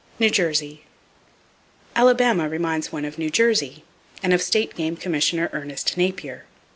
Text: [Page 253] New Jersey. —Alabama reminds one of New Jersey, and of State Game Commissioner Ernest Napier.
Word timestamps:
[Page 0.17 0.37
253] 0.37 0.67
New 0.67 0.73
Jersey. 0.77 0.83
—Alabama 1.95 2.49
reminds 2.49 2.91
one 2.91 3.05
of 3.05 3.19
New 3.19 3.29
Jersey, 3.29 3.83
and 4.23 4.33
of 4.33 4.41
State 4.41 4.73
Game 4.73 4.97
Commissioner 4.97 5.47
Ernest 5.53 5.95
Napier. 5.95 6.45